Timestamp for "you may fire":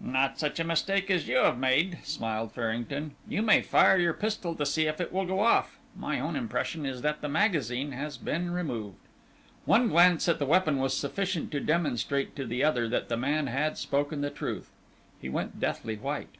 3.28-3.98